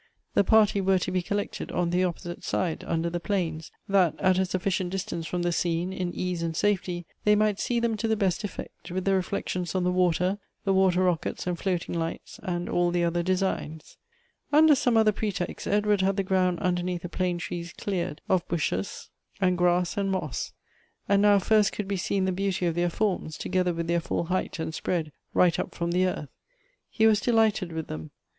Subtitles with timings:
[0.33, 4.39] The party wore to be collected on the opposite side, under the planes, that at
[4.39, 8.07] a sufficient distance from the scene, in ease and safety, they might see them to
[8.07, 12.39] the best effect, with the reflections on the water, the water rockets, and floating lights,
[12.41, 13.97] and all the other designs.
[14.51, 19.11] Under some other pretext, Edward had the ground underneath the plane trees cleared of bushes
[19.39, 20.11] and grass 120 Goethe's and
[20.49, 20.53] moss.
[21.07, 24.23] And now first could be seen the beauty of their forms, together with their full
[24.23, 26.29] height and spread, right up from the earth.
[26.89, 28.09] He was delighted with them.